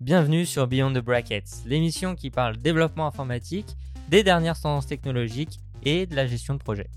[0.00, 3.76] Bienvenue sur Beyond the Brackets, l'émission qui parle développement informatique,
[4.08, 6.88] des dernières tendances technologiques et de la gestion de projet.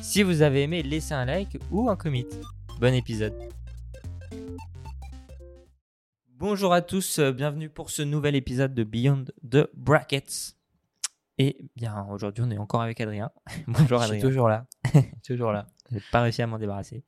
[0.00, 2.26] Si vous avez aimé, laissez un like ou un commit.
[2.78, 3.34] Bon épisode.
[6.28, 10.56] Bonjour à tous, euh, bienvenue pour ce nouvel épisode de Beyond the Brackets.
[11.38, 13.30] Et bien aujourd'hui on est encore avec Adrien.
[13.66, 14.20] Bonjour Je suis Adrien.
[14.28, 14.66] toujours là.
[15.24, 15.66] toujours là.
[15.90, 17.04] J'ai pas réussi à m'en débarrasser.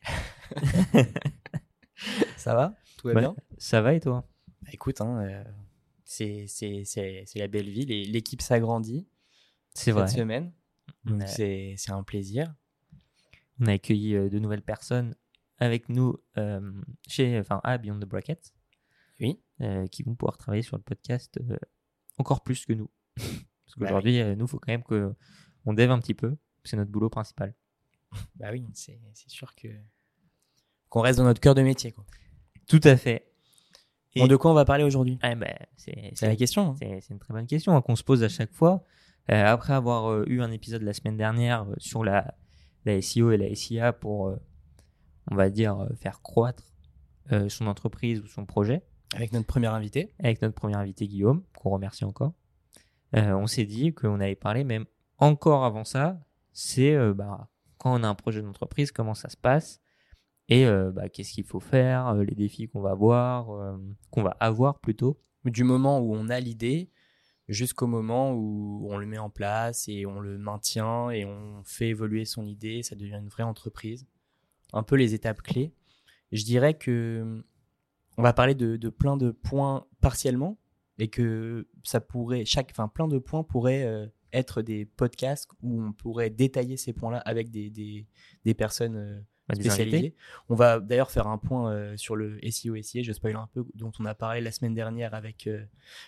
[2.36, 2.74] Ça va?
[2.98, 3.34] Tout va Bah, bien?
[3.58, 4.24] Ça va et toi?
[4.65, 5.45] Bah, Écoute, hein, euh,
[6.05, 6.46] c'est
[7.36, 7.86] la belle vie.
[7.86, 9.07] Les- L'équipe s'agrandit
[9.75, 10.09] C'est cette vrai.
[10.09, 10.53] semaine.
[11.05, 12.55] Donc c'est un plaisir.
[13.61, 15.14] On a accueilli euh, de nouvelles personnes
[15.58, 16.72] avec nous euh,
[17.07, 18.53] chez, enfin, à Beyond the Brackets.
[19.21, 19.41] Oui.
[19.93, 21.39] qui vont pouvoir travailler sur le podcast
[22.19, 22.91] encore plus que nous.
[23.17, 26.36] Parce Bah qu'aujourd'hui, nous, il faut quand même qu'on dev un petit peu.
[26.64, 27.55] C'est notre boulot principal.
[28.36, 29.69] Bah oui, c'est c'est sûr que
[30.89, 31.93] qu'on reste dans notre cœur de métier.
[31.93, 32.05] Quoi.
[32.67, 33.33] Tout à fait.
[34.17, 35.19] Et- Bon, de quoi on va parler aujourd'hui?
[35.23, 36.70] Ah, ben, c'est la question.
[36.70, 36.75] hein.
[36.78, 38.84] c'est- une très bonne question hein, qu'on se pose à chaque fois.
[39.30, 42.34] Euh, après avoir euh, eu un épisode la semaine dernière euh, sur la,
[42.84, 44.36] la SEO et la SIA pour, euh,
[45.30, 46.62] on va dire, euh, faire croître
[47.33, 48.83] euh, son entreprise ou son projet,
[49.14, 50.12] Avec notre premier invité.
[50.19, 52.34] avec notre premier invité Guillaume, qu'on remercie encore,
[53.16, 54.84] euh, on s'est dit qu'on allait parler même
[55.19, 56.20] encore avant ça,
[56.53, 59.81] c'est euh, bah, quand on a un projet d'entreprise, comment ça se passe
[60.48, 63.77] et euh, bah, qu'est-ce qu'il faut faire, euh, les défis qu'on va avoir, euh,
[64.11, 65.19] qu'on va avoir plutôt.
[65.45, 66.91] Du moment où on a l'idée
[67.48, 71.89] jusqu'au moment où on le met en place et on le maintient et on fait
[71.89, 74.06] évoluer son idée, ça devient une vraie entreprise.
[74.72, 75.72] Un peu les étapes clés.
[76.33, 77.45] Je dirais que
[78.17, 80.59] on va parler de, plein de points partiellement
[80.98, 85.92] et que ça pourrait, chaque, enfin plein de points pourraient être des podcasts où on
[85.92, 87.70] pourrait détailler ces points-là avec des,
[88.45, 90.14] des personnes invités.
[90.48, 93.64] On va d'ailleurs faire un point euh, sur le SEO SIA, je spoil un peu,
[93.75, 95.64] dont on a parlé la semaine dernière avec, euh,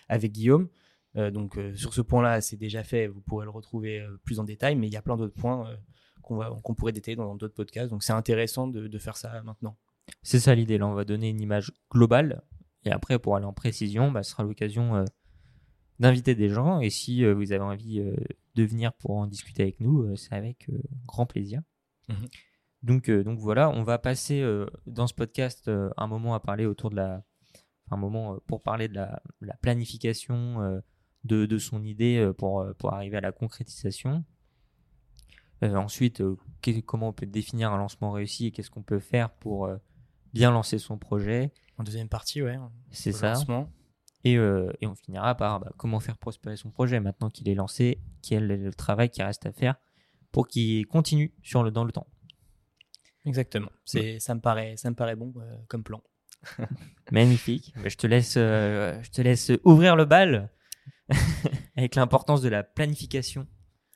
[0.09, 0.69] avec Guillaume.
[1.15, 4.75] Euh, donc sur ce point-là, c'est déjà fait, vous pourrez le retrouver plus en détail,
[4.75, 5.69] mais il y a plein d'autres points
[6.21, 7.89] qu'on pourrait détailler dans d'autres podcasts.
[7.89, 9.77] Donc c'est intéressant de, de faire ça maintenant.
[10.21, 10.77] C'est ça l'idée.
[10.77, 12.43] Là, on va donner une image globale.
[12.83, 15.05] Et après, pour aller en précision, bah, ce sera l'occasion
[15.99, 16.81] d'inviter des gens.
[16.81, 17.99] Et si vous avez envie
[18.55, 20.69] de venir pour en discuter avec nous, c'est avec
[21.05, 21.61] grand plaisir.
[22.09, 22.27] Mhm.
[22.87, 26.39] Donc, euh, donc voilà, on va passer euh, dans ce podcast euh, un moment à
[26.39, 27.23] parler autour de la.
[27.89, 30.81] Un moment pour parler de la, la planification
[31.23, 34.25] de, de son idée pour, pour arriver à la concrétisation.
[35.61, 36.21] Ensuite,
[36.85, 39.69] comment on peut définir un lancement réussi et qu'est-ce qu'on peut faire pour
[40.33, 41.53] bien lancer son projet.
[41.77, 42.57] En deuxième partie, ouais.
[42.91, 43.29] C'est le ça.
[43.29, 43.71] lancement.
[44.25, 48.01] Et, et on finira par bah, comment faire prospérer son projet maintenant qu'il est lancé,
[48.21, 49.75] quel est le travail qui reste à faire
[50.33, 52.07] pour qu'il continue sur le, dans le temps.
[53.27, 53.69] Exactement.
[53.83, 56.01] C'est ça me paraît ça me paraît bon euh, comme plan.
[57.11, 57.73] Magnifique.
[57.75, 60.49] Bah, je, te laisse, euh, je te laisse ouvrir le bal
[61.75, 63.45] avec l'importance de la planification.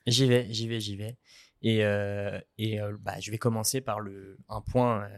[0.06, 1.16] J'y vais, j'y vais, j'y vais.
[1.62, 5.08] Et, euh, et bah, je vais commencer par le, un point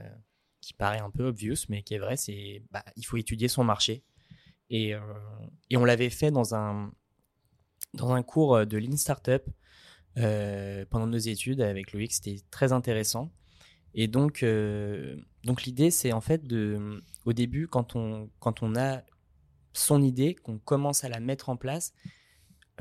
[0.60, 3.64] qui paraît un peu obvious, mais qui est vrai, c'est bah, il faut étudier son
[3.64, 4.04] marché.
[4.68, 4.92] Et,
[5.70, 6.92] et on l'avait fait dans un,
[7.94, 9.42] dans un cours de Lean Startup
[10.14, 13.32] pendant nos études avec Loïc, c'était très intéressant.
[13.94, 18.76] Et donc, euh, donc l'idée, c'est en fait de, au début, quand on, quand on
[18.76, 19.02] a
[19.72, 21.92] son idée, qu'on commence à la mettre en place,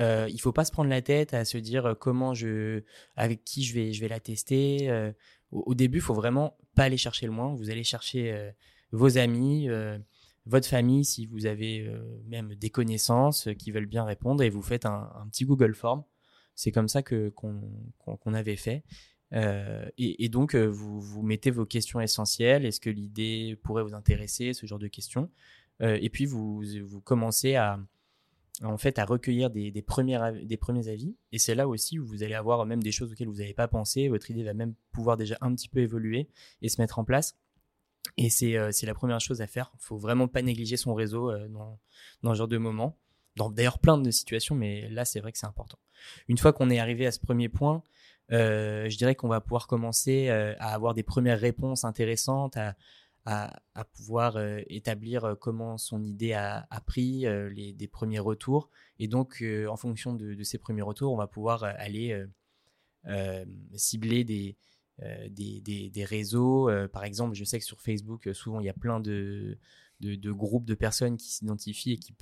[0.00, 2.82] euh, il faut pas se prendre la tête à se dire euh, comment je,
[3.16, 4.90] avec qui je vais, je vais la tester.
[4.90, 5.12] euh,
[5.52, 7.54] au, début, il faut vraiment pas aller chercher loin.
[7.54, 8.52] Vous allez chercher
[8.90, 9.68] vos amis,
[10.46, 11.88] votre famille, si vous avez
[12.26, 16.02] même des connaissances qui veulent bien répondre, et vous faites un, petit Google Form.
[16.56, 17.60] C'est comme ça que qu'on
[18.02, 18.82] qu'on avait fait.
[19.34, 22.64] Euh, et, donc, euh, vous, vous mettez vos questions essentielles.
[22.64, 25.30] Est-ce que l'idée pourrait vous intéresser Ce genre de questions?
[25.82, 26.62] Euh, et puis, vous,
[27.04, 27.80] commencez à,
[28.62, 31.16] en fait à recueillir des, premiers avis.
[31.32, 33.68] Et c'est là aussi où vous allez avoir même des choses auxquelles vous n'avez pas
[33.68, 34.08] pensé.
[34.08, 36.28] Votre idée va même pouvoir déjà un petit peu évoluer
[36.62, 37.36] et se mettre en place.
[38.16, 38.52] Et c'est
[38.82, 39.72] la première chose à faire.
[39.74, 41.80] Il faut vraiment pas négliger son réseau dans,
[42.22, 42.96] dans ce genre de moment.
[43.36, 45.78] Dans d'ailleurs plein de situations, mais là c'est vrai que c'est important.
[46.28, 47.82] Une fois qu'on est arrivé à ce premier point,
[48.32, 52.74] euh, je dirais qu'on va pouvoir commencer euh, à avoir des premières réponses intéressantes, à,
[53.94, 58.70] pouvoir euh, établir comment son idée a, a pris, les, des premiers retours.
[58.98, 62.24] Et donc, en fonction de, ces premiers retours, on va pouvoir aller
[63.74, 64.56] cibler des,
[66.04, 66.70] réseaux.
[66.92, 69.58] Par exemple, je sais que sur Facebook, souvent, il y a plein de,
[70.04, 72.12] de, de groupes de personnes qui s'identifient et qui,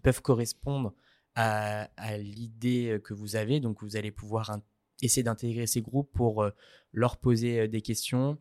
[0.00, 0.94] peuvent correspondre
[1.34, 1.88] à,
[2.18, 3.60] l'idée que vous avez.
[3.60, 4.58] Donc, vous allez pouvoir
[5.02, 6.44] essayer d'intégrer ces groupes pour
[6.92, 8.38] leur poser des questions,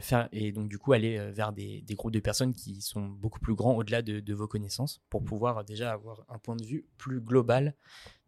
[0.00, 3.54] faire, et donc du coup aller vers des, groupes de personnes qui sont beaucoup plus
[3.54, 7.74] grands au-delà de, vos connaissances pour pouvoir déjà avoir un point de vue plus global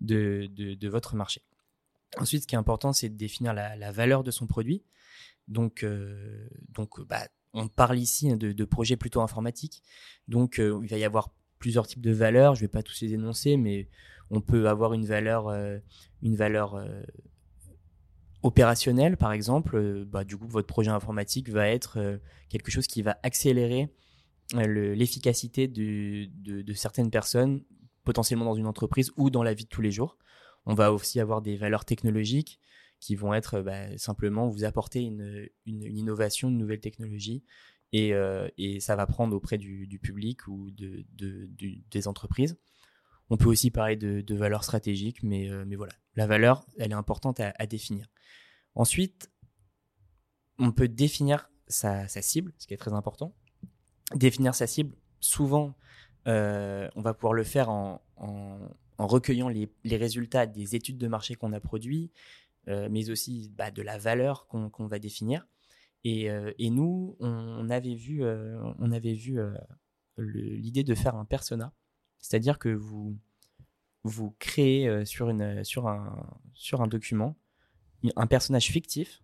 [0.00, 1.42] de, votre marché.
[2.18, 4.82] Ensuite, ce qui est important, c'est de définir la, valeur de son produit.
[5.48, 5.86] Donc,
[6.68, 9.82] donc bah, on parle ici de, projets plutôt informatiques.
[10.28, 12.54] Donc, il va y avoir plusieurs types de valeurs.
[12.54, 13.88] Je ne vais pas tous les énoncer, mais
[14.30, 15.50] on peut avoir une valeur,
[16.22, 16.84] une valeur
[18.44, 22.18] opérationnel, par exemple, euh, bah, du coup, votre projet informatique va être euh,
[22.50, 23.88] quelque chose qui va accélérer
[24.54, 26.28] euh, l'efficacité de,
[26.62, 27.62] de, certaines personnes,
[28.04, 30.18] potentiellement dans une entreprise ou dans la vie de tous les jours.
[30.66, 32.60] On va aussi avoir des valeurs technologiques
[33.00, 37.44] qui vont être bah, simplement vous apporter une, une, innovation, une nouvelle technologie,
[37.92, 38.12] et,
[38.58, 41.04] et, ça va prendre auprès du, public ou de,
[41.90, 42.58] des entreprises.
[43.30, 47.38] On peut aussi parler de, valeurs stratégiques, mais, mais voilà, la valeur, elle est importante
[47.38, 48.08] à, définir.
[48.74, 49.30] Ensuite,
[50.58, 53.34] on peut définir sa, cible, ce qui est très important.
[54.14, 55.74] Définir sa cible, souvent,
[56.26, 58.00] euh, on va pouvoir le faire en,
[58.98, 62.12] recueillant les, résultats des études de marché qu'on a produits,
[62.68, 65.46] euh, mais aussi bah, de la valeur qu'on va définir.
[66.04, 69.38] Et, euh, nous, on, avait vu, on avait vu
[70.18, 71.72] l'idée de faire un persona,
[72.18, 73.16] c'est-à-dire que vous,
[74.02, 77.36] vous créez sur, une, sur, un, sur un document
[78.16, 79.22] un personnage fictif,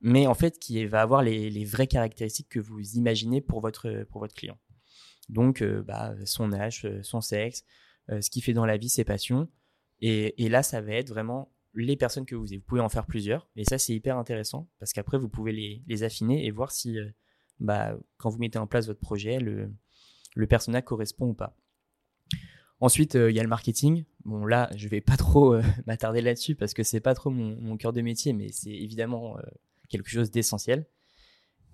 [0.00, 4.20] mais en fait qui va avoir les, vraies caractéristiques que vous imaginez pour votre, pour
[4.20, 4.58] votre client.
[5.28, 7.64] Donc, euh, bah, son âge, euh, son sexe,
[8.10, 9.48] euh, ce qu'il fait dans la vie, ses passions.
[10.00, 12.58] Et, là, ça va être vraiment les personnes que vous avez.
[12.58, 13.48] Vous pouvez en faire plusieurs.
[13.56, 16.98] Et ça, c'est hyper intéressant parce qu'après, vous pouvez les, affiner et voir si,
[17.60, 19.72] bah, quand vous mettez en place votre projet, le,
[20.34, 21.56] le personnage correspond ou pas.
[22.80, 24.04] Ensuite, il y a le marketing.
[24.24, 27.76] Bon, là, je vais pas trop euh, m'attarder là-dessus parce que c'est pas trop mon,
[27.76, 29.42] cœur de métier, mais c'est évidemment euh,
[29.88, 30.86] quelque chose d'essentiel.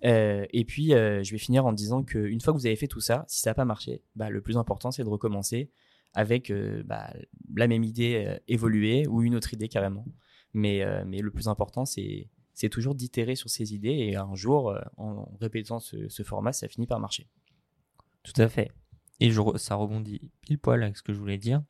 [0.03, 3.01] Euh, et puis, je vais finir en disant qu'une fois que vous avez fait tout
[3.01, 5.69] ça, si ça n'a pas marché, bah, le plus important, c'est de recommencer
[6.13, 6.51] avec
[6.85, 7.13] bah,
[7.55, 10.05] la même idée évoluée ou une autre idée carrément.
[10.53, 12.29] Mais, mais le plus important, c'est
[12.69, 16.99] toujours d'itérer sur ces idées et un jour, en répétant ce, format, ça finit par
[16.99, 17.27] marcher.
[18.23, 18.71] Tout à fait.
[19.19, 21.63] Et ça rebondit pile poil avec ce que je voulais dire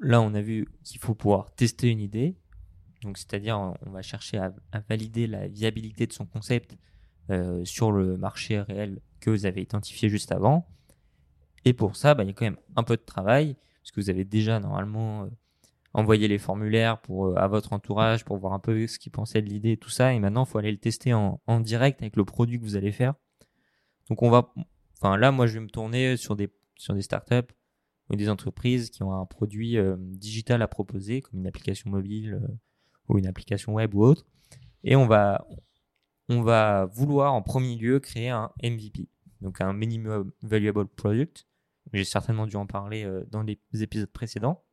[0.00, 2.36] là, on a vu qu'il faut pouvoir tester une idée.
[3.02, 4.52] Donc, c'est-à-dire, on va chercher à,
[4.88, 6.76] valider la viabilité de son concept
[7.30, 10.68] euh, sur le marché réel que vous avez identifié juste avant.
[11.64, 14.00] Et pour ça, bah, il y a quand même un peu de travail, parce que
[14.00, 15.28] vous avez déjà normalement euh,
[15.94, 19.42] envoyé les formulaires pour, euh, à votre entourage pour voir un peu ce qu'ils pensaient
[19.42, 20.12] de l'idée tout ça.
[20.14, 22.76] Et maintenant, il faut aller le tester en, en, direct avec le produit que vous
[22.76, 23.14] allez faire.
[24.08, 24.52] Donc, on va,
[25.00, 27.52] enfin là, moi, je vais me tourner sur des, sur des startups
[28.10, 32.40] ou des entreprises qui ont un produit euh, digital à proposer, comme une application mobile
[33.08, 34.26] ou une application web ou autre.
[34.84, 35.46] Et on va,
[36.28, 39.08] on va vouloir en premier lieu créer un MVP,
[39.40, 41.47] donc un Minimum Valuable Product.
[41.92, 44.64] J'ai certainement dû en parler euh, dans les épisodes précédents.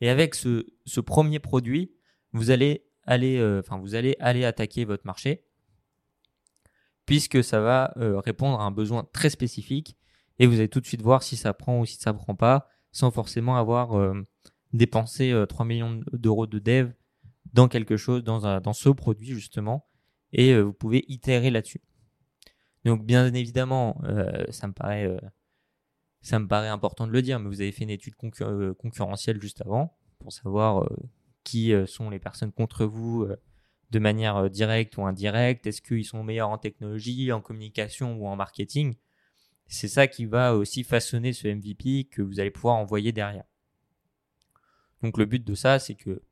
[0.00, 0.64] Et avec ce,
[1.04, 1.92] premier produit,
[2.32, 5.44] vous allez aller, enfin, vous allez aller attaquer votre marché,
[7.04, 9.98] puisque ça va répondre à un besoin très spécifique
[10.38, 12.68] et vous allez tout de suite voir si ça prend ou si ça prend pas,
[12.92, 14.26] sans forcément avoir euh,
[14.72, 16.90] dépensé 3 euh, millions d'euros de dev
[17.52, 19.88] dans quelque chose, dans, un, dans ce produit justement,
[20.32, 21.80] et euh, vous pouvez itérer là-dessus.
[22.84, 24.00] Donc bien évidemment,
[24.50, 25.14] ça me paraît
[26.20, 29.60] ça me paraît important de le dire, mais vous avez fait une étude concurrentielle juste
[29.60, 30.88] avant pour savoir
[31.44, 33.26] qui sont les personnes contre vous
[33.90, 35.66] de manière directe ou indirecte.
[35.66, 38.96] Est-ce qu'ils sont meilleurs en technologie, en communication ou en marketing?
[39.66, 43.44] C'est ça qui va aussi façonner ce MVP que vous allez pouvoir envoyer derrière.
[45.02, 46.22] Donc le but de ça, c'est que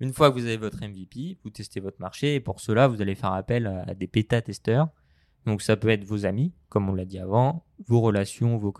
[0.00, 3.00] une fois que vous avez votre MVP, vous testez votre marché et pour cela, vous
[3.00, 4.88] allez faire appel à des bêta-testeurs.
[5.46, 8.72] Donc ça peut être vos amis, comme on l'a dit avant, vos relations, vos,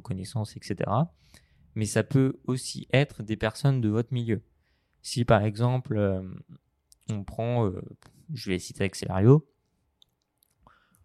[0.00, 0.90] connaissances, etc.
[1.74, 4.42] Mais ça peut aussi être des personnes de votre milieu.
[5.00, 6.22] Si par exemple, euh,
[7.08, 7.80] on prend, euh,
[8.32, 9.48] je vais citer Accelerio,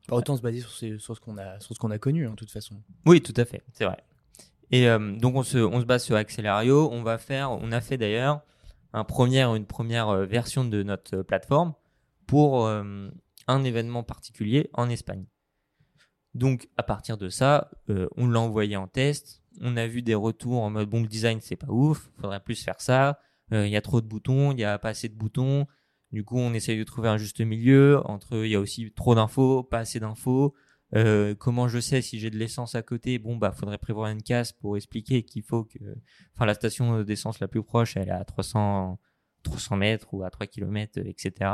[0.10, 2.51] autant se baser sur, ce qu'on a, sur ce qu'on a connu, hein, de toute
[2.51, 2.82] façon.
[3.06, 4.04] Oui, tout à fait, c'est vrai.
[4.72, 6.89] Et euh, donc on se, on se base sur Accelerio.
[6.92, 8.42] On va faire, on a fait d'ailleurs
[8.94, 11.74] un premier, une première version de notre plateforme
[12.25, 12.68] pour
[13.48, 15.25] un événement particulier en Espagne.
[16.34, 17.72] Donc à partir de ça,
[18.16, 19.42] on l'a envoyé en test.
[19.62, 22.63] On a vu des retours en mode bon le design c'est pas ouf, faudrait plus
[22.63, 23.20] faire ça.
[23.51, 25.66] Il y a trop de boutons, il y a pas assez de boutons.
[26.12, 29.16] Du coup, on essaye de trouver un juste milieu entre il y a aussi trop
[29.16, 30.54] d'infos, pas assez d'infos.
[30.96, 34.24] Euh, comment je sais si j'ai de l'essence à côté Bon, bah, faudrait prévoir une
[34.24, 35.80] case pour expliquer qu'il faut que,
[36.34, 39.00] enfin, la station d'essence la plus proche, elle est à 300,
[39.44, 41.51] 300 mètres ou à 3 km, etc.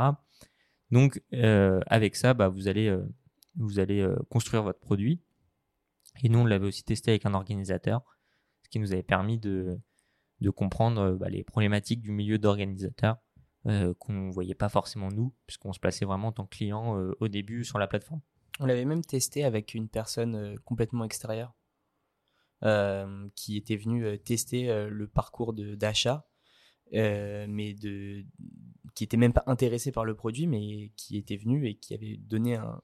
[0.90, 2.96] Donc, avec ça, bah, vous allez,
[3.56, 5.20] vous allez construire votre produit.
[6.22, 8.02] Et nous, on l'avait aussi testé avec un organisateur,
[8.62, 9.80] ce qui nous avait permis de,
[10.54, 13.16] comprendre bah, les problématiques du milieu d'organisateur
[13.64, 17.28] qu'on ne voyait pas forcément nous, puisqu'on se plaçait vraiment en tant que client au
[17.28, 18.20] début sur la plateforme.
[18.60, 21.54] On l'avait même testé avec une personne euh, complètement extérieure
[22.62, 26.26] euh, qui était venue euh, tester le parcours d'achat,
[26.92, 28.24] mais de,
[28.94, 32.16] qui était même pas intéressé par le produit, mais qui était venu et qui avait
[32.16, 32.80] donné un,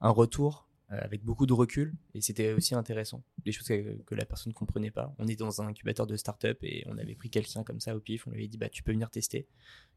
[0.00, 3.22] un retour avec beaucoup de recul et c'était aussi intéressant.
[3.44, 5.14] Des choses que, la personne ne comprenait pas.
[5.18, 8.00] On est dans un incubateur de start-up et on avait pris quelqu'un comme ça au
[8.00, 9.46] pif, on lui avait dit bah tu peux venir tester.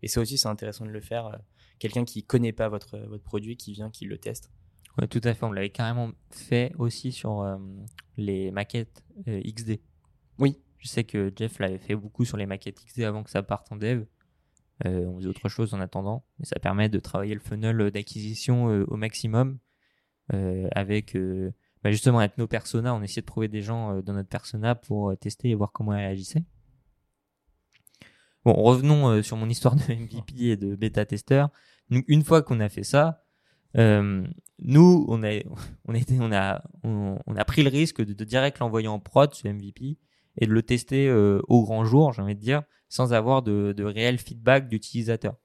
[0.02, 1.40] Et ça aussi c'est intéressant de le faire.
[1.80, 4.52] Quelqu'un qui connaît pas votre, votre produit, qui vient, qui le teste.
[4.98, 5.46] Ouais, tout à fait.
[5.46, 7.58] On l'avait carrément fait aussi sur euh,
[8.18, 9.80] les maquettes euh, XD.
[10.40, 10.58] Oui.
[10.80, 13.72] Je sais que Jeff l'avait fait beaucoup sur les maquettes XD avant que ça parte
[13.72, 14.06] en dev.
[14.86, 18.66] Euh, on faisait autre chose en attendant, mais ça permet de travailler le funnel d'acquisition
[18.66, 19.58] au maximum
[20.30, 21.18] avec
[21.84, 22.94] bah, justement avec nos personas.
[22.94, 26.00] On essayait de trouver des gens dans notre persona pour tester et voir comment ils
[26.00, 26.44] réagissaient.
[28.46, 31.50] Bon, revenons sur mon histoire de MVP et de bêta-testeur.
[31.90, 33.24] Donc, une fois qu'on a fait ça,
[33.78, 34.26] euh,
[34.60, 35.40] nous, on a,
[35.86, 39.48] on, était, on, a, on, a pris le risque de, direct l'envoyer en prod, ce
[39.48, 39.98] MVP,
[40.38, 43.84] et de le tester euh, au grand jour, j'ai envie de dire, sans avoir de,
[43.84, 45.36] réel feedback d'utilisateur.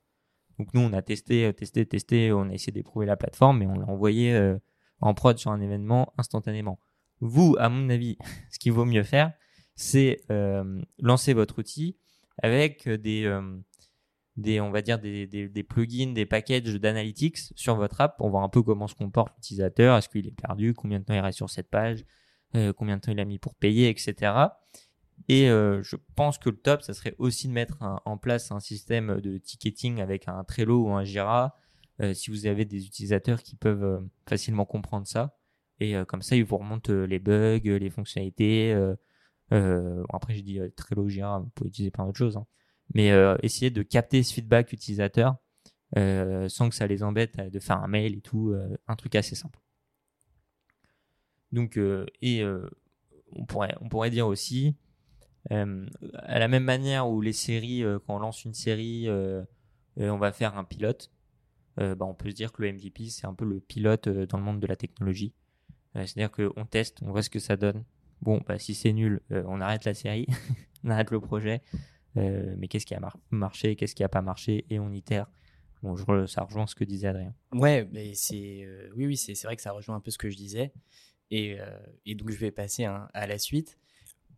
[0.58, 3.66] Donc nous, on a testé, euh, testé, testé, on a essayé d'éprouver la plateforme, mais
[3.66, 4.56] on l'a envoyé
[5.00, 6.78] en prod sur un événement instantanément.
[7.20, 8.18] Vous, à mon avis,
[8.50, 9.32] ce qu'il vaut mieux faire,
[9.74, 10.20] c'est
[10.98, 11.96] lancer votre outil
[12.42, 13.30] avec des,
[14.60, 18.48] on va dire des, des plugins, des packages d'analytics sur votre app pour voir un
[18.48, 21.50] peu comment se comporte l'utilisateur, est-ce qu'il est perdu, combien de temps il reste sur
[21.50, 22.04] cette page,
[22.54, 24.32] euh, combien de temps il a mis pour payer, etc.
[25.28, 28.60] Et euh, je pense que le top, ça serait aussi de mettre en place un
[28.60, 31.56] système de ticketing avec un Trello ou un Jira,
[32.00, 35.36] euh, si vous avez des utilisateurs qui peuvent facilement comprendre ça.
[35.80, 38.72] Et comme ça, ils vous remontent les bugs, les fonctionnalités.
[39.50, 42.36] après, j'ai dit Trello, Jira, vous pouvez utiliser plein d'autres choses.
[42.36, 42.46] Hein
[42.94, 43.10] mais
[43.42, 45.36] essayer de capter ce feedback utilisateur
[45.96, 48.54] sans que ça les embête de faire un mail et tout,
[48.86, 49.61] un truc assez simple.
[51.52, 51.78] Donc,
[52.22, 52.44] et
[53.32, 54.76] on, pourrait, on pourrait dire aussi,
[55.50, 59.08] à la même manière où les séries, quand on lance une série,
[59.98, 61.10] on va faire un pilote,
[61.76, 64.44] bah, on peut se dire que le MVP, c'est un peu le pilote dans le
[64.44, 65.34] monde de la technologie.
[65.94, 67.84] C'est-à-dire qu'on teste, on voit ce que ça donne.
[68.22, 70.26] Bon, bah, si c'est nul, on arrête la série,
[70.84, 71.62] on arrête le projet,
[72.16, 75.26] euh, mais qu'est-ce qui a marché, qu'est-ce qui a pas marché, et on itère.
[75.82, 77.34] Bon, ça rejoint ce que disait Adrien.
[77.52, 80.30] Ouais, mais c'est euh, oui, oui, c'est vrai que ça rejoint un peu ce que
[80.30, 80.72] je disais,
[81.32, 81.66] et, euh,
[82.04, 83.78] et donc je vais passer à la suite.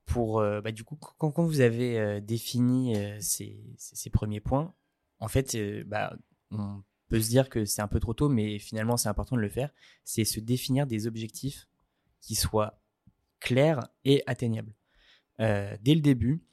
[0.07, 4.75] Pour bah, du coup, quand, vous avez défini ces, ces, premiers points,
[5.19, 6.15] en fait, bah,
[6.51, 9.41] on peut se dire que c'est un peu trop tôt, mais finalement c'est important de
[9.41, 9.71] le faire.
[10.05, 11.67] C'est se définir des objectifs
[12.21, 12.79] qui soient
[13.41, 14.75] clairs et atteignables.
[15.39, 16.45] dès le début,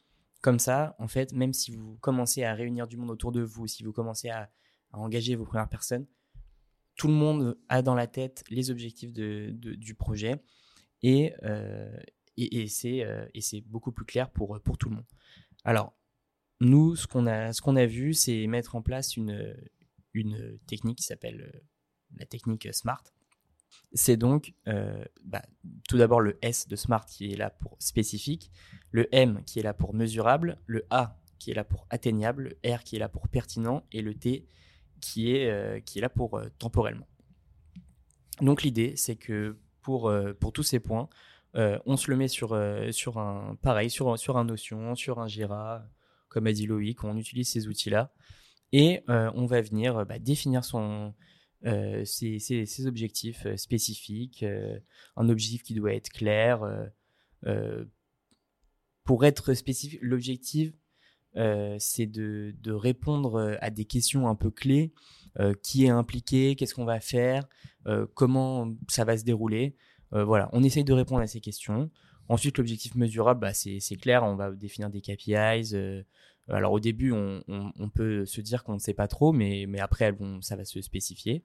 [0.42, 3.68] comme ça, en fait, même si vous commencez à réunir du monde autour de vous,
[3.68, 4.50] si vous commencez à,
[4.94, 6.06] engager vos premières personnes,
[6.96, 10.44] tout le monde a dans la tête les objectifs du projet
[11.04, 11.98] et, euh,
[12.40, 15.06] euh, et c'est beaucoup plus clair pour, tout le monde.
[15.64, 15.96] Alors,
[16.60, 19.56] nous, ce qu'on a, vu, c'est mettre en place une,
[20.68, 21.60] technique qui s'appelle euh,
[22.18, 23.04] la technique SMART.
[23.94, 24.54] C'est donc
[25.24, 25.42] bah,
[25.88, 28.52] tout d'abord le S de SMART qui est là pour spécifique,
[28.92, 32.76] le M qui est là pour mesurable, le A qui est là pour atteignable, le
[32.76, 34.46] R qui est là pour pertinent et le T
[35.31, 37.08] est, euh, qui est là pour euh, temporellement.
[38.39, 41.10] Donc l'idée, c'est que pour, euh, pour tous ces points,
[41.53, 42.58] on se le met sur,
[42.91, 45.86] sur un pareil, sur, sur un Notion, sur un Jira,
[46.29, 48.13] comme a dit Loïc, on utilise ces outils-là.
[48.72, 51.13] Et on va venir bah, définir son,
[52.05, 54.46] ses, objectifs spécifiques,
[55.17, 56.62] un objectif qui doit être clair,
[59.03, 60.72] pour être spécifique, l'objectif,
[61.38, 64.94] euh, c'est de, répondre euh, à des questions un peu clés.
[65.40, 67.48] Euh, qui est impliqué Qu'est-ce qu'on va faire
[68.16, 69.78] Comment ça va se dérouler
[70.12, 71.90] Voilà, on essaye de répondre à ces questions.
[72.28, 75.74] Ensuite, l'objectif mesurable, bah, c'est clair, on va définir des KPIs.
[76.50, 80.14] alors au début, on, peut se dire qu'on ne sait pas trop, mais, mais après,
[80.42, 81.44] ça va se spécifier.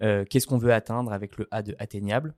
[0.00, 2.34] Qu'est-ce qu'on veut atteindre avec le A de atteignable?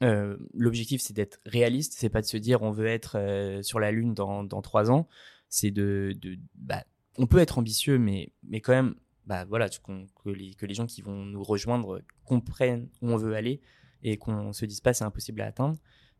[0.00, 1.94] L'objectif, c'est d'être réaliste.
[1.96, 5.08] C'est pas de se dire on veut être sur la lune dans, trois ans.
[5.50, 6.16] C'est de,
[6.54, 6.84] bah,
[7.18, 8.94] on peut être ambitieux, mais mais quand même,
[9.26, 13.34] bah voilà, que les, que les gens qui vont nous rejoindre comprennent où on veut
[13.34, 13.60] aller
[14.02, 15.76] et qu'on se dise pas c'est impossible à atteindre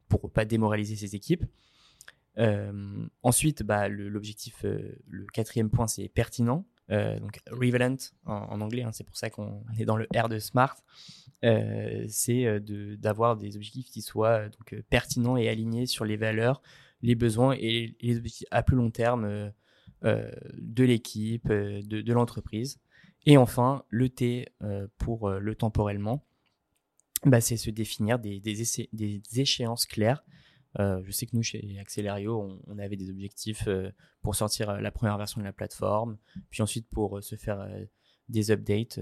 [0.08, 1.44] pour pas démoraliser ces équipes.
[3.22, 6.66] ensuite, bah, l'objectif, le, quatrième point, c'est pertinent.
[6.88, 7.96] donc relevant
[8.26, 10.76] en, anglais, hein, c'est pour ça qu'on est dans le R de Smart.
[11.42, 12.60] c'est
[12.98, 16.60] d'avoir des objectifs qui soient donc pertinents et alignés sur les valeurs,
[17.02, 19.52] les besoins et les objectifs à plus long terme
[20.02, 22.78] de l'équipe, de, de l'entreprise.
[23.26, 24.48] Et enfin, le T
[24.98, 26.24] pour le temporellement,
[27.24, 30.24] bah, c'est se définir des, des, échéances claires.
[30.78, 33.90] Euh, je sais que nous, chez Accelerio, on, avait des objectifs euh,
[34.22, 36.16] pour sortir euh, la première version de la plateforme,
[36.48, 37.68] puis ensuite pour se faire
[38.28, 39.00] des updates.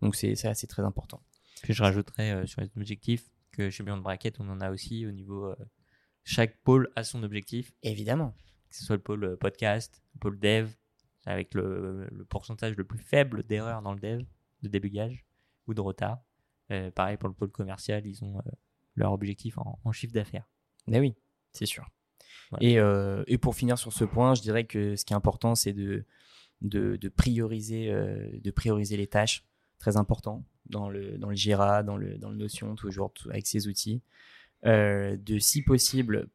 [0.00, 1.22] donc, c'est ça, c'est très important.
[1.62, 5.10] Que je rajouterais sur les objectifs que chez Beyond Bracket, on en a aussi au
[5.10, 5.54] niveau.
[6.24, 7.72] Chaque pôle a son objectif.
[7.82, 8.34] Évidemment.
[8.70, 10.70] Que ce soit le pôle podcast, le pôle dev,
[11.26, 14.24] avec le, le pourcentage le plus faible d'erreurs dans le dev,
[14.62, 15.24] de débugage
[15.66, 16.18] ou de retard.
[16.70, 18.50] Euh, pareil pour le pôle commercial, ils ont euh,
[18.94, 20.48] leur objectif en, chiffre d'affaires.
[20.86, 21.14] Mais oui,
[21.52, 21.88] c'est sûr.
[22.60, 25.54] Et, euh, et, pour finir sur ce point, je dirais que ce qui est important,
[25.54, 26.04] c'est de,
[26.60, 29.44] de, prioriser, de prioriser les tâches,
[29.78, 33.68] très important, dans le, dans le Jira, dans le, dans le Notion, toujours avec ces
[33.68, 34.02] outils.
[34.64, 36.28] De, si possible,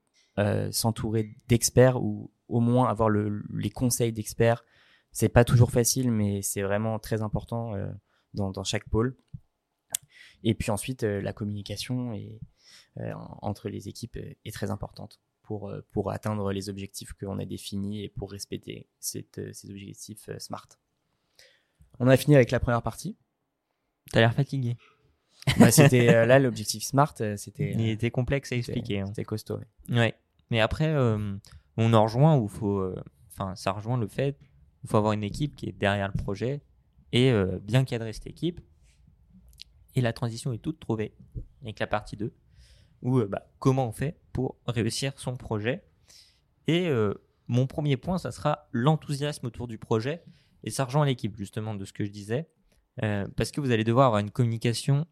[0.71, 4.63] s'entourer d'experts ou au moins avoir le, les conseils d'experts.
[5.11, 7.73] C'est pas toujours facile, mais c'est vraiment très important
[8.33, 9.15] dans, dans, chaque pôle.
[10.43, 12.17] Et puis ensuite, euh, la communication
[12.97, 17.45] euh, entre les équipes est très importante pour, euh, pour atteindre les objectifs qu'on a
[17.45, 19.25] définis et pour respecter ces
[19.69, 20.67] objectifs SMART.
[21.99, 23.17] On a fini avec la première partie.
[24.11, 24.77] T'as l'air fatigué.
[25.59, 27.73] Bah, c'était là l'objectif Smart, c'était.
[27.73, 29.03] Il était complexe à expliquer.
[29.05, 29.25] C'était hein.
[29.25, 29.59] costaud.
[29.89, 30.13] Ouais.
[30.51, 30.93] Mais après,
[31.77, 32.93] on en rejoint où faut,
[33.31, 34.37] enfin, ça rejoint le fait,
[34.83, 36.61] il faut avoir une équipe qui est derrière le projet
[37.13, 38.61] et bien cadrer cette équipe
[39.97, 41.15] et la transition est toute trouvée
[41.63, 42.31] avec la partie 2,
[43.01, 45.83] où euh, bah, comment on fait pour réussir son projet.
[46.67, 47.15] Et euh,
[47.47, 50.23] mon premier point, ça sera l'enthousiasme autour du projet,
[50.63, 52.47] et ça rejoint l'équipe justement de ce que je disais,
[53.03, 55.07] euh, parce que vous allez devoir avoir une communication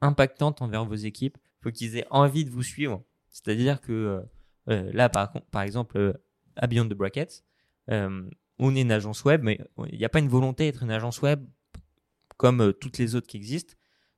[0.00, 1.38] impactante envers vos équipes.
[1.60, 3.02] Il faut qu'ils aient envie de vous suivre.
[3.30, 4.22] C'est-à-dire que
[4.66, 6.20] là, par, exemple,
[6.56, 7.44] à Beyond the Brackets,
[7.88, 9.58] on est une agence web, mais
[9.90, 11.44] il n'y a pas une volonté d'être une agence web
[12.36, 13.74] comme toutes les autres qui existent.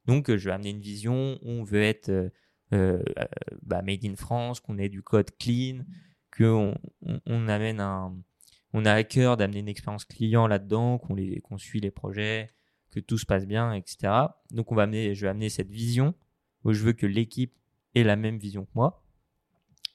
[0.09, 2.31] Donc, euh, je vais amener une vision on veut être euh,
[2.72, 3.03] euh,
[3.62, 5.85] bah, made in France, qu'on ait du code clean,
[6.37, 6.74] qu'on
[7.26, 8.16] on, amène un,
[8.72, 12.48] on a à cœur d'amener une expérience client là-dedans, qu'on suit les projets,
[12.90, 14.12] que tout se passe bien, etc.
[14.51, 16.14] Donc, on va amener, je vais amener cette vision
[16.64, 17.55] où je veux que l'équipe
[17.94, 19.05] ait la même vision que moi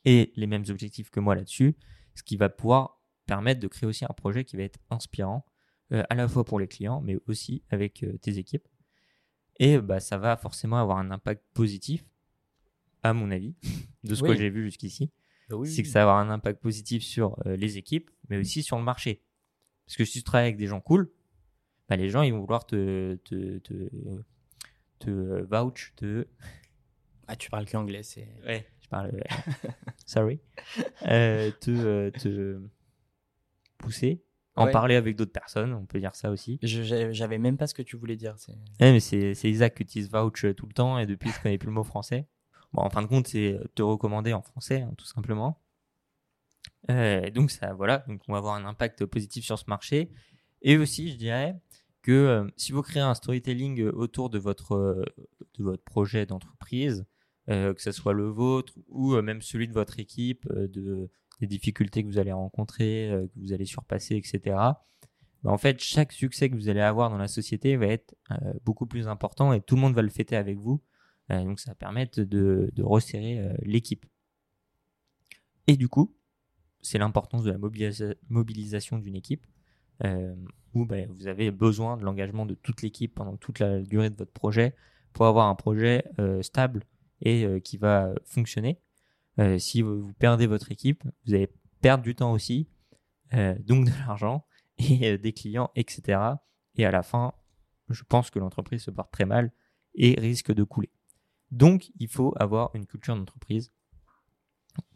[0.05, 1.75] et les mêmes objectifs que moi là-dessus,
[2.15, 5.45] ce qui va pouvoir permettre de créer aussi un projet qui va être inspirant,
[5.91, 8.67] à la fois pour les clients, mais aussi avec tes équipes.
[9.59, 12.03] Et bah, ça va forcément avoir un impact positif,
[13.03, 13.55] à mon avis,
[14.03, 15.11] de ce que j'ai vu jusqu'ici.
[15.49, 18.63] Bah c'est que ça va avoir un impact positif sur euh, les équipes, mais aussi
[18.63, 19.21] sur le marché.
[19.85, 21.11] Parce que si tu travailles avec des gens cool,
[21.89, 23.89] bah, les gens ils vont vouloir te, te, te,
[24.99, 26.27] te vouch, te.
[27.25, 28.27] Ah, tu parles qu'anglais, c'est.
[28.45, 29.23] Ouais, je parle.
[30.05, 30.41] Sorry.
[31.07, 32.61] Euh, te, euh, te
[33.77, 34.21] pousser
[34.55, 36.59] en parler avec d'autres personnes, on peut dire ça aussi.
[36.61, 38.35] J'avais même pas ce que tu voulais dire.
[38.79, 41.73] mais c'est Isaac qui utilise vouch tout le temps et depuis je connais plus le
[41.73, 42.27] mot français.
[42.73, 45.61] Bon, en fin de compte, c'est te recommander en français, hein, tout simplement.
[46.89, 50.11] Euh, donc ça, voilà, donc on va avoir un impact positif sur ce marché.
[50.61, 51.55] Et aussi, je dirais
[52.03, 55.03] que euh, si vous créez un storytelling autour de votre euh,
[55.55, 57.05] de votre projet d'entreprise,
[57.47, 62.07] que ce soit le vôtre ou même celui de votre équipe, de des difficultés que
[62.07, 64.39] vous allez rencontrer, euh, que vous allez surpasser, etc.
[64.55, 68.53] Bah, en fait, chaque succès que vous allez avoir dans la société va être euh,
[68.63, 70.81] beaucoup plus important et tout le monde va le fêter avec vous.
[71.31, 74.05] Euh, donc, ça va permettre de, resserrer l'équipe.
[75.67, 76.15] Et du coup,
[76.81, 77.57] c'est l'importance de la
[78.29, 79.45] mobilisation d'une équipe
[80.73, 84.15] où bah, vous avez besoin de l'engagement de toute l'équipe pendant toute la durée de
[84.15, 84.75] votre projet
[85.13, 86.03] pour avoir un projet
[86.41, 86.83] stable
[87.21, 88.79] et qui va fonctionner.
[89.39, 91.49] Euh, si vous, perdez votre équipe, vous allez
[91.81, 92.67] perdre du temps aussi,
[93.33, 94.45] euh, donc de l'argent
[94.77, 96.19] et euh, des clients, etc.
[96.75, 97.33] Et à la fin,
[97.89, 99.51] je pense que l'entreprise se porte très mal
[99.95, 100.91] et risque de couler.
[101.51, 103.71] Donc, il faut avoir une culture d'entreprise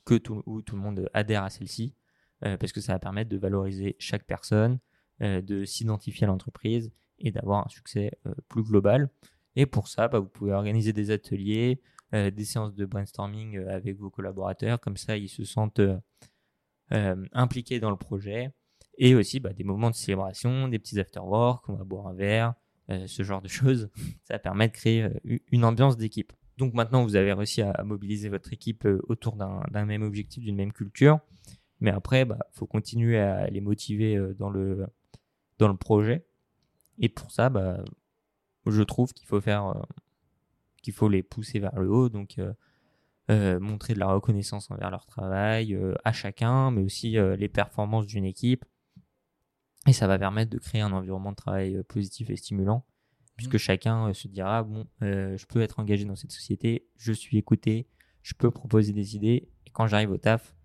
[0.06, 1.94] que tout, où tout le monde adhère à celle-ci,
[2.42, 4.80] parce que ça va permettre de valoriser chaque personne,
[5.20, 8.12] de s'identifier à l'entreprise et d'avoir un succès
[8.48, 9.10] plus global.
[9.56, 11.82] Et pour ça, bah, vous pouvez organiser des ateliers,
[12.14, 17.26] euh, des séances de brainstorming euh, avec vos collaborateurs, comme ça ils se sentent euh,
[17.34, 18.52] impliqués dans le projet,
[19.00, 22.54] et aussi bah, des moments de célébration, des petits after-work, on va boire un verre,
[23.08, 23.90] ce genre de choses.
[24.24, 25.10] Ça permet de créer
[25.52, 26.32] une ambiance d'équipe.
[26.58, 30.56] Donc maintenant, vous avez réussi à, mobiliser votre équipe euh, autour d'un même objectif, d'une
[30.56, 31.20] même culture.
[31.80, 34.86] Mais après, il bah, faut continuer à les motiver euh, dans le,
[35.60, 36.26] dans le projet.
[37.00, 37.84] Et pour ça, bah,
[38.66, 39.82] je trouve qu'il faut faire, euh,
[40.82, 42.10] qu'il faut les pousser vers le haut.
[42.10, 42.40] Donc,
[43.30, 48.64] montrer de la reconnaissance envers leur travail à chacun, mais aussi les performances d'une équipe.
[49.86, 52.86] Et ça va permettre de créer un environnement de travail positif et stimulant
[53.38, 53.60] puisque mmh.
[53.60, 57.38] chacun euh, se dira bon, euh, je peux être engagé dans cette société, je suis
[57.38, 57.88] écouté,
[58.24, 60.56] je peux proposer des idées, et quand j'arrive au taf,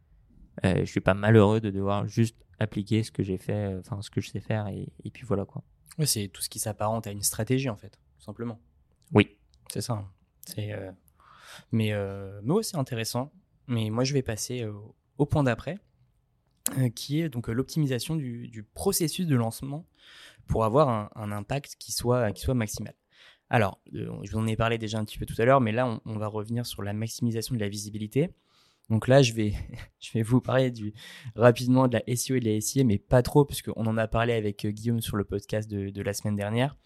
[0.65, 4.11] euh, je suis pas malheureux de devoir juste appliquer ce que j'ai fait, enfin ce
[4.11, 5.63] que je sais faire, et, puis voilà quoi.
[5.99, 8.61] Oui, c'est tout ce qui s'apparente à une stratégie en fait, tout simplement.
[9.13, 9.37] Oui,
[9.71, 9.95] c'est ça.
[9.95, 10.09] Hein.
[10.47, 10.73] C'est
[11.71, 11.93] mais
[12.43, 13.33] mais c'est intéressant.
[13.69, 14.67] Mais moi, je vais passer
[15.19, 15.79] au point d'après,
[16.95, 19.87] qui est donc l'optimisation du, du, processus de lancement
[20.47, 22.95] pour avoir un, impact qui soit, qui soit maximal.
[23.51, 25.73] Alors, euh, je vous en ai parlé déjà un petit peu tout à l'heure, mais
[25.73, 28.35] là, on, va revenir sur la maximisation de la visibilité.
[28.91, 29.55] Donc là, je vais,
[30.23, 30.73] vous parler
[31.35, 34.35] rapidement de la SEO et de la SIA, mais pas trop, puisqu'on en a parlé
[34.35, 36.77] avec euh, Guillaume sur le podcast de, la semaine dernière.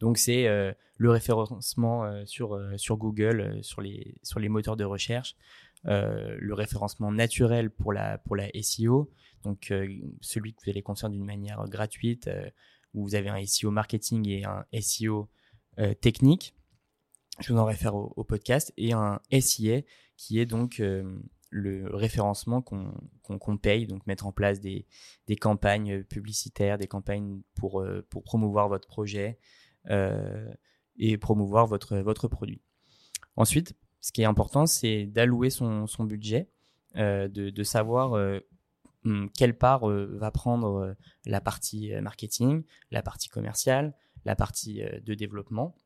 [0.00, 5.36] Donc c'est euh, le référencement sur, sur Google, sur, les, sur moteurs de recherche,
[5.84, 9.10] le référencement naturel pour la, pour la SEO,
[9.44, 9.72] donc
[10.20, 12.28] celui que vous allez construire d'une manière gratuite,
[12.94, 15.28] où vous avez un SEO marketing et un SEO
[15.78, 16.56] euh, technique.
[17.40, 18.72] Je vous en réfère au, podcast.
[18.76, 19.82] Et un SIA
[20.16, 21.18] qui est donc euh,
[21.50, 24.86] le référencement qu'on paye, donc mettre en place des,
[25.40, 29.38] campagnes publicitaires, des campagnes pour, euh, promouvoir votre projet
[30.98, 32.60] et promouvoir votre, produit.
[33.36, 36.48] Ensuite, ce qui est important, c'est d'allouer son, budget,
[36.94, 38.40] de, savoir
[39.04, 44.34] Hum, quelle part euh, va prendre euh, la partie euh, marketing, la partie commerciale, la
[44.34, 45.76] partie de développement,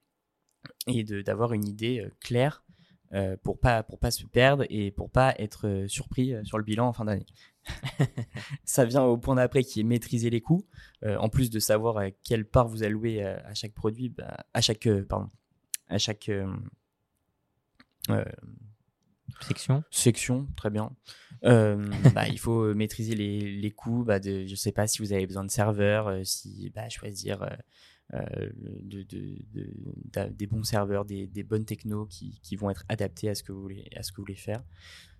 [0.86, 2.64] et d'avoir une idée claire
[3.42, 6.92] pour pas pour pas se perdre et pour pas être surpris sur le bilan en
[6.92, 7.26] fin d'année.
[8.64, 10.66] ça vient au point d'après qui est maîtriser les coûts.
[11.04, 15.28] en plus de savoir quelle part vous allouez à chaque produit, bah, à chaque pardon,
[15.88, 16.30] à chaque
[19.40, 19.82] Section.
[19.90, 20.90] Section, très bien.
[21.44, 21.76] Euh,
[22.14, 24.04] bah, il faut maîtriser les, les coûts.
[24.04, 26.88] Bah, de, je ne sais pas si vous avez besoin de serveurs, euh, si bah,
[26.88, 27.48] choisir euh,
[28.12, 29.04] de,
[30.30, 33.84] des bons serveurs, des, bonnes technos qui, vont être adaptés à ce que vous voulez,
[34.36, 34.62] faire.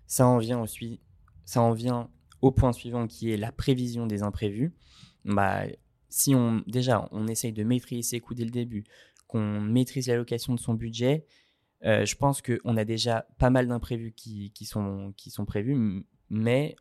[0.05, 2.09] Ça en vient
[2.41, 4.73] au point suivant qui est la prévision des imprévus.
[5.25, 5.63] Bah,
[6.09, 8.83] si on déjà on essaye de maîtriser ses coûts dès le début,
[9.27, 11.25] qu'on maîtrise l'allocation de son budget,
[11.85, 16.05] euh, je pense qu'on a déjà pas mal d'imprévus qui, qui, sont, qui sont prévus,
[16.29, 16.75] mais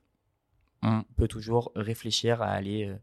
[0.82, 2.96] on peut toujours réfléchir à aller euh,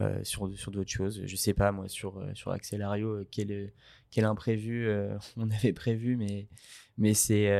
[0.00, 1.22] euh, sur, sur d'autres choses.
[1.24, 3.72] Je sais pas, moi, sur, sur Accelario, quel,
[4.10, 4.88] quel imprévu
[5.36, 6.48] on avait prévu, mais,
[6.98, 7.50] mais c'est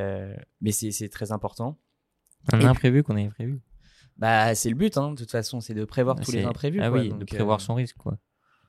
[0.61, 1.79] mais c'est très important.
[2.53, 3.61] Un imprévu qu'on avait prévu
[4.17, 6.83] bah, c'est le but, hein, de toute façon, c'est de prévoir tous les imprévus.
[6.83, 8.19] Ah oui, de prévoir son risque, quoi.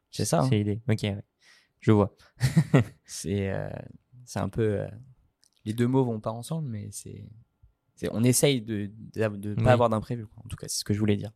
[0.10, 0.40] C'est ça.
[0.40, 0.48] Hein.
[0.50, 0.82] C'est l'idée.
[0.88, 1.06] Ok,
[1.82, 2.16] je vois.
[3.06, 3.52] c'est
[4.32, 4.80] c'est un peu.
[4.80, 4.88] Euh,
[5.66, 7.26] les deux mots vont pas ensemble, mais c'est.
[8.12, 11.18] On essaye de ne pas avoir d'imprévu, en tout cas, c'est ce que je voulais
[11.18, 11.32] dire.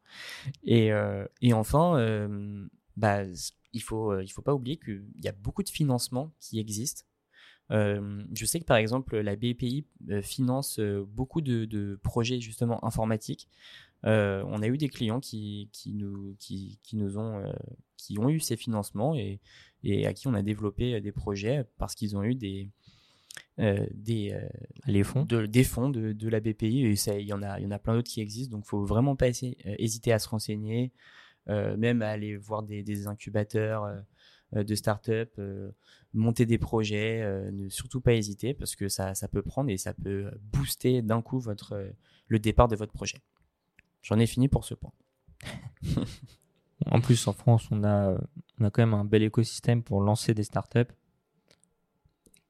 [0.64, 3.24] Et, euh, et enfin, euh, bah,
[3.74, 7.04] il faut, il faut pas oublier qu'il y a beaucoup de financements qui existent.
[7.70, 9.86] je sais que par exemple, la BPI
[10.24, 13.48] finance beaucoup de, de, projets justement informatiques.
[14.04, 17.44] on a eu des clients qui, qui nous, qui, qui nous ont,
[17.98, 19.40] qui ont eu ces financements et,
[19.84, 22.72] et à qui on a développé des projets parce qu'ils ont eu des,
[23.60, 24.48] euh, des, euh,
[24.86, 25.24] les fonds.
[25.24, 26.82] De, des fonds de, de la BPI.
[26.82, 28.58] Il y, en a, y en a plein d'autres qui existent.
[28.58, 30.92] Donc, il faut vraiment pas essayer, euh, hésiter à se renseigner,
[31.48, 33.86] même à aller voir des, des incubateurs
[34.52, 35.40] de start-up,
[36.12, 37.22] monter des projets.
[37.52, 41.22] ne surtout pas hésiter parce que ça, ça peut prendre et ça peut booster d'un
[41.22, 41.94] coup votre,
[42.28, 43.20] le départ de votre projet.
[44.02, 44.92] J'en ai fini pour ce point.
[46.88, 48.18] en plus, en France, on a,
[48.60, 50.96] on a quand même un bel écosystème pour lancer des startups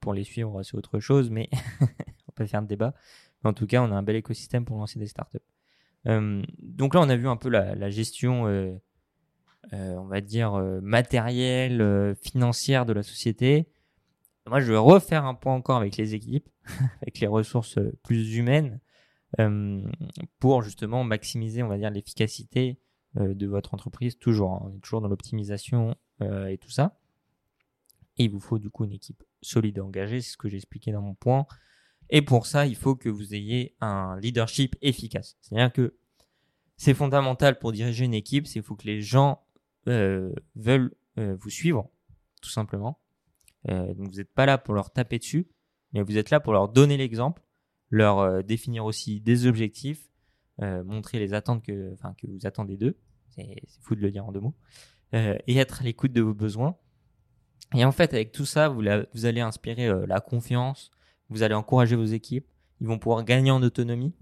[0.05, 1.49] pour les suivre, c'est autre chose, mais
[1.81, 2.93] on peut faire un débat.
[3.43, 5.39] En tout cas, on a un bel écosystème pour lancer des startups.
[6.05, 8.75] Euh, donc là, on a vu un peu la, gestion, euh,
[9.73, 13.67] euh, on va dire, matérielle, financière de la société.
[14.45, 16.47] Moi, je vais refaire un point encore avec les équipes,
[17.01, 18.79] avec les ressources plus humaines,
[20.37, 22.79] pour justement maximiser, on va dire, l'efficacité
[23.15, 24.19] de votre entreprise.
[24.19, 24.61] Toujours, hein.
[24.65, 26.99] on est toujours dans l'optimisation et tout ça.
[28.19, 30.57] Et il vous faut du coup une équipe solide et engagée, c'est ce que j'ai
[30.57, 31.45] expliqué dans mon point.
[32.09, 35.37] Et pour ça, il faut que vous ayez un leadership efficace.
[35.41, 35.97] C'est-à-dire que
[36.77, 39.43] c'est fondamental pour diriger une équipe, c'est qu'il faut que les gens
[39.87, 41.89] euh, veulent euh, vous suivre,
[42.41, 42.99] tout simplement.
[43.69, 45.47] Euh, donc vous n'êtes pas là pour leur taper dessus,
[45.93, 47.41] mais vous êtes là pour leur donner l'exemple,
[47.89, 50.09] leur euh, définir aussi des objectifs,
[50.59, 52.97] montrer les attentes que, vous attendez d'eux.
[53.27, 54.55] C'est fou de le dire en deux mots.
[55.11, 56.77] Et être à l'écoute de vos besoins.
[57.75, 58.81] Et en fait, avec tout ça, vous,
[59.25, 60.91] allez inspirer la confiance,
[61.29, 62.47] vous allez encourager vos équipes,
[62.81, 64.13] ils vont pouvoir gagner en autonomie.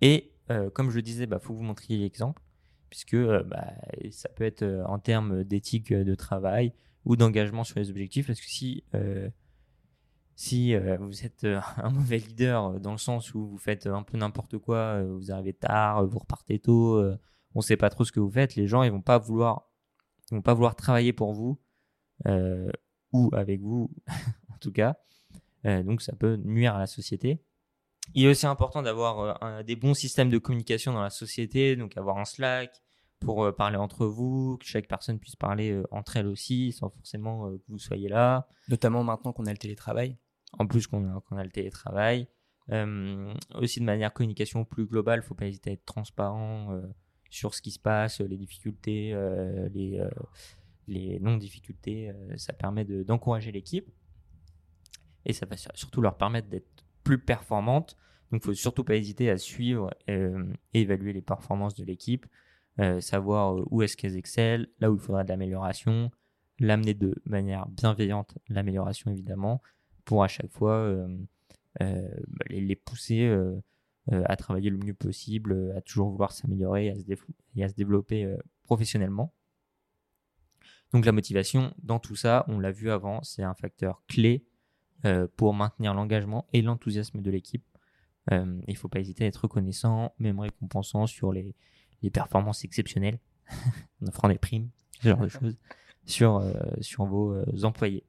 [0.00, 0.32] Et
[0.74, 2.42] comme je le disais, il bah, faut que vous montriez l'exemple,
[2.90, 3.72] puisque bah,
[4.10, 6.72] ça peut être en termes d'éthique de travail
[7.04, 8.84] ou d'engagement sur les objectifs, parce que si
[10.36, 13.86] si euh, vous êtes euh, un mauvais leader euh, dans le sens où vous faites
[13.86, 17.00] un peu n'importe quoi, vous arrivez tard, vous repartez tôt,
[17.54, 19.70] on ne sait pas trop ce que vous faites, les gens ils vont pas vouloir
[20.76, 21.58] travailler pour vous
[23.12, 23.90] ou avec vous
[24.52, 24.96] en tout cas.
[25.64, 27.42] donc ça peut nuire à la société.
[28.14, 32.18] Il est aussi important d'avoir des bons systèmes de communication dans la société, donc avoir
[32.18, 32.82] un Slack
[33.20, 37.62] pour parler entre vous, que chaque personne puisse parler entre elles aussi, sans forcément que
[37.68, 38.46] vous soyez là.
[38.68, 40.18] Notamment maintenant qu'on a le télétravail
[40.58, 42.28] en plus qu'on a, a, le télétravail.
[42.70, 46.72] Euh, aussi de manière communication plus globale, il ne faut pas hésiter à être transparent
[46.72, 46.80] euh,
[47.28, 50.02] sur ce qui se passe, les difficultés, euh, les,
[50.86, 52.12] les non-difficultés.
[52.36, 53.90] ça permet d'encourager l'équipe
[55.24, 57.96] et ça va surtout leur permettre d'être plus performante.
[58.30, 60.28] Donc il ne faut surtout pas hésiter à suivre et
[60.74, 62.26] évaluer les performances de l'équipe,
[63.00, 66.10] savoir où est-ce qu'elles excellent, là où il faudra de l'amélioration,
[66.58, 69.62] l'amener de manière bienveillante, l'amélioration évidemment,
[70.04, 71.08] pour à chaque fois euh,
[71.82, 73.60] euh, bah, les, pousser euh,
[74.08, 76.86] à travailler le mieux possible, à toujours vouloir s'améliorer
[77.56, 79.32] et à se développer professionnellement.
[80.94, 84.46] Donc la motivation, dans tout ça, on l'a vu avant, c'est un facteur clé
[85.36, 87.66] pour maintenir l'engagement et l'enthousiasme de l'équipe.
[88.30, 91.54] il ne faut pas hésiter à être reconnaissant, même récompensant sur les,
[92.00, 93.18] les performances exceptionnelles,
[94.02, 94.70] en offrant des primes,
[95.02, 95.58] ce genre de choses,
[96.06, 96.42] sur,
[96.80, 98.06] sur vos employés.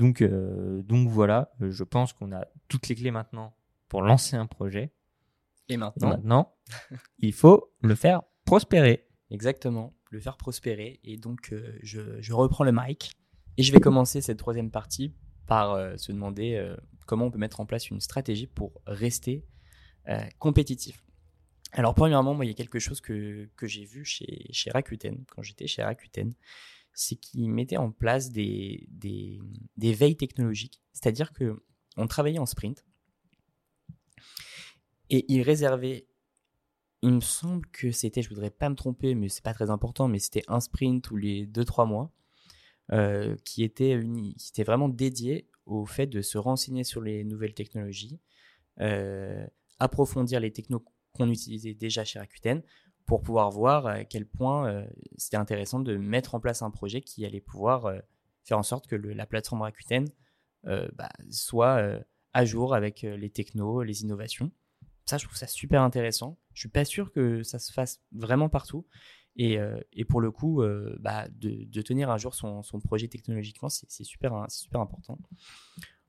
[0.00, 3.54] Donc, euh, donc voilà, je pense qu'on a toutes les clés maintenant
[3.88, 4.94] pour lancer un projet.
[5.68, 6.54] Et maintenant, maintenant
[7.18, 9.06] il faut le faire prospérer.
[9.30, 11.00] Exactement, le faire prospérer.
[11.04, 13.12] Et donc, euh, je, reprends le mic
[13.56, 15.14] et je vais commencer cette troisième partie
[15.46, 16.74] par euh, se demander
[17.06, 19.44] comment on peut mettre en place une stratégie pour rester
[20.38, 21.04] compétitif.
[21.72, 25.68] Alors, premièrement, il y a quelque chose que, j'ai vu chez, chez Rakuten, quand j'étais
[25.68, 26.34] chez Rakuten
[26.92, 30.82] c'est qu'ils mettaient en place des, des, veilles technologiques.
[30.92, 31.62] C'est-à-dire que
[31.96, 32.84] on travaillait en sprint
[35.08, 36.06] et ils réservaient,
[37.02, 40.08] il me semble que c'était, je voudrais pas me tromper, mais c'est pas très important,
[40.08, 42.12] mais c'était un sprint tous les 2-3 mois
[42.92, 44.00] euh, qui, était
[44.36, 48.20] qui était vraiment dédié au fait de se renseigner sur les nouvelles technologies,
[48.80, 49.46] euh,
[49.78, 52.62] approfondir les technos qu'on utilisait déjà chez Rakuten
[53.06, 54.86] pour pouvoir voir à quel point euh,
[55.16, 57.98] c'était intéressant de mettre en place un projet qui allait pouvoir euh,
[58.44, 60.06] faire en sorte que la plateforme Rakuten
[60.66, 61.98] euh, bah, soit
[62.32, 64.52] à jour avec les technos, les innovations.
[65.06, 66.38] Ça, je trouve ça super intéressant.
[66.60, 68.86] Je suis pas sûr que ça se fasse vraiment partout.
[69.36, 69.56] Et,
[69.94, 70.62] et pour le coup,
[70.98, 75.18] bah, de, tenir à jour son, son projet technologiquement, c'est super, hein, super important.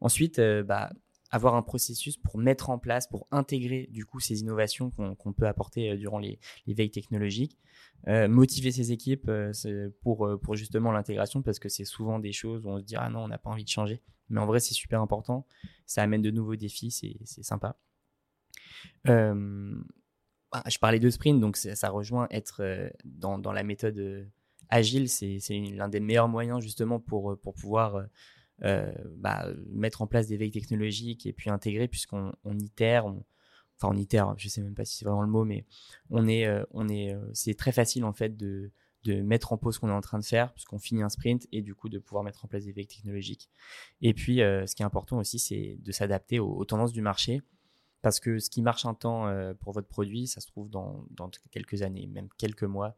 [0.02, 0.90] Ensuite, bah,
[1.32, 5.48] avoir un processus pour mettre en place, pour intégrer du coup ces innovations qu'on peut
[5.48, 7.58] apporter euh, durant les, veilles technologiques,
[8.08, 12.66] euh, motiver ses équipes euh, pour, pour justement l'intégration parce que c'est souvent des choses
[12.66, 14.60] où on se dit ah non on n'a pas envie de changer, mais en vrai
[14.60, 15.48] c'est super important,
[15.86, 17.78] ça amène de nouveaux défis, c'est sympa.
[20.68, 22.62] Je parlais de sprint, donc ça rejoint être
[23.06, 24.30] dans, dans, la méthode
[24.70, 25.40] agile, c'est
[25.74, 28.06] l'un des meilleurs moyens justement pour, pour pouvoir
[28.64, 33.90] euh, bah, mettre en place des veilles technologiques et puis intégrer, puisqu'on on itère, enfin
[33.92, 35.66] on itère, je sais même pas si c'est vraiment le mot, mais
[36.12, 38.72] on est, euh, on est, euh, c'est très facile en fait de
[39.24, 41.64] mettre en pause ce qu'on est en train de faire, puisqu'on finit un sprint, et
[41.64, 43.50] du coup de pouvoir mettre en place des veilles technologiques.
[44.02, 47.42] Et puis, ce qui est important aussi, c'est de s'adapter aux, tendances du marché,
[48.02, 49.28] parce que ce qui marche un temps
[49.60, 51.06] pour votre produit, ça se trouve dans,
[51.52, 52.96] quelques années, même quelques mois,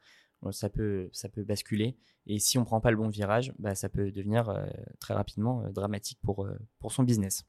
[0.51, 1.95] ça peut, ça peut basculer.
[2.25, 4.65] Et si on prend pas le bon virage, bah, ça peut devenir euh,
[4.99, 6.57] très rapidement euh, dramatique pour, euh,
[6.89, 7.45] son business.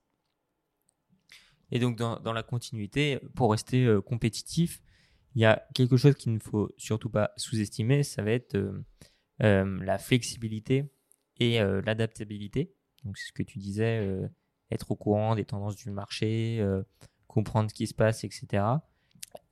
[1.70, 4.82] Et donc, dans, dans la continuité, pour rester compétitif,
[5.34, 8.56] il y a quelque chose qu'il ne faut surtout pas sous-estimer, ça va être
[9.40, 10.92] la flexibilité
[11.40, 12.72] et l'adaptabilité.
[13.02, 14.20] Donc, c'est ce que tu disais,
[14.70, 16.62] être au courant des tendances du marché,
[17.34, 18.64] comprendre ce qui se passe, etc.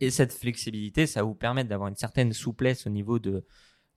[0.00, 3.44] Et cette flexibilité, ça vous permettre d'avoir une certaine souplesse au niveau de,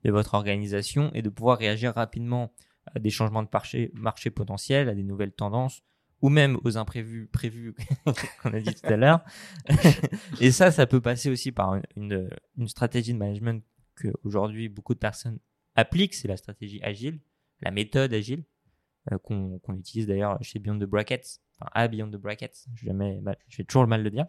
[0.03, 2.51] de, votre organisation et de pouvoir réagir rapidement
[2.87, 5.83] à des changements de marché, marché potentiels, à des nouvelles tendances
[6.21, 7.75] ou même aux imprévus prévus
[8.41, 9.23] qu'on a dit tout à l'heure.
[10.41, 14.95] et ça, ça peut passer aussi par une, une stratégie de management que aujourd'hui beaucoup
[14.95, 15.37] de personnes
[15.75, 17.19] appliquent, c'est la stratégie agile,
[17.61, 18.43] la méthode agile,
[19.11, 23.63] euh, qu'on utilise d'ailleurs chez Beyond the Brackets enfin A Beyond the Brackets, je vais
[23.63, 24.27] toujours le mal le dire.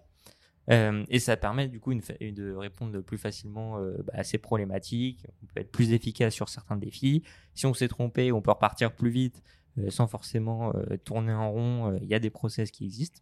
[0.70, 5.26] Euh, et ça permet du coup de répondre plus facilement euh, bah, à ces problématiques.
[5.42, 7.22] On peut être plus efficace sur certains défis.
[7.54, 9.42] Si on s'est trompé, on peut repartir plus vite
[9.78, 10.72] euh, sans forcément
[11.04, 11.98] tourner en rond.
[12.02, 13.20] Il y a des process qui existent.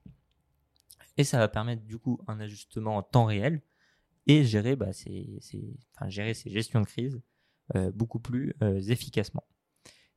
[1.16, 3.62] Et ça va permettre du coup un ajustement en temps réel
[4.26, 5.38] et gérer, bah, ces,
[5.94, 7.20] enfin, gérer ces gestions de crise
[7.94, 8.54] beaucoup plus
[8.88, 9.44] efficacement.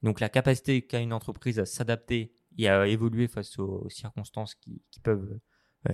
[0.03, 4.81] Donc la capacité qu'a une entreprise à s'adapter et à évoluer face aux, circonstances qui,
[4.91, 5.39] qui peuvent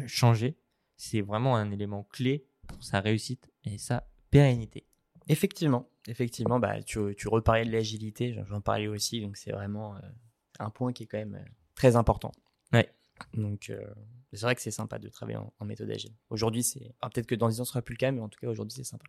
[0.08, 0.58] changer,
[0.96, 4.86] c'est vraiment un élément clé pour sa réussite et sa pérennité.
[5.30, 10.00] Effectivement, effectivement, bah, tu, tu reparlais de l'agilité, j'en parlais aussi, donc c'est vraiment euh,
[10.60, 12.32] un point qui est quand même euh, très important.
[12.74, 12.90] Ouais.
[13.34, 13.86] Donc euh,
[14.34, 16.12] c'est vrai que c'est sympa de travailler en, méthode agile.
[16.30, 18.40] Aujourd'hui, c'est peut-être que dans 10 ans ce sera plus le cas, mais en tout
[18.40, 19.06] cas aujourd'hui c'est sympa.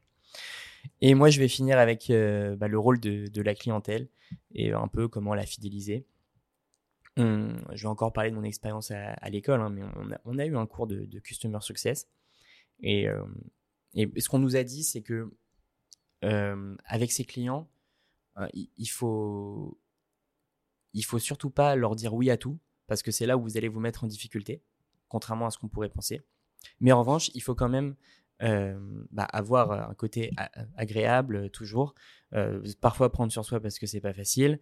[1.00, 4.08] Et moi, je vais finir avec bah, le rôle de, de, la clientèle
[4.54, 6.06] et un peu comment la fidéliser.
[7.16, 9.82] Hum, je vais encore parler de mon expérience à, l'école, hein, mais
[10.24, 12.08] on a, eu un cours de, Customer Success.
[12.80, 13.24] Et, euh,
[13.94, 15.32] et ce qu'on nous a dit, c'est que
[16.24, 17.68] euh, avec ses clients,
[18.38, 19.78] euh, il, faut,
[20.92, 23.56] il faut surtout pas leur dire oui à tout, parce que c'est là où vous
[23.56, 24.62] allez vous mettre en difficulté,
[25.08, 26.22] contrairement à ce qu'on pourrait penser.
[26.80, 27.94] Mais en revanche, il faut quand même
[29.10, 30.30] bah, avoir un côté
[30.76, 31.94] agréable toujours,
[32.80, 34.60] parfois prendre sur soi parce que c'est pas facile,